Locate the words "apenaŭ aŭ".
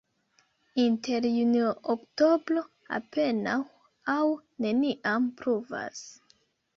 2.97-4.23